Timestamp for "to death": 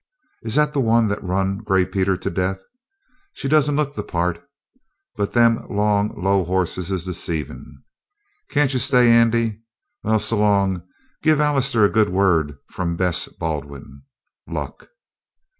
2.17-2.59